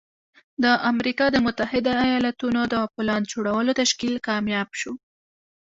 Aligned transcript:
د 0.63 0.65
امريکا 0.91 1.25
د 1.31 1.37
متحده 1.45 1.93
ايالتونو 2.07 2.61
د 2.73 2.75
پولاد 2.93 3.23
جوړولو 3.33 3.71
تشکيل 3.81 4.15
کامياب 4.27 4.69
شو. 4.79 4.93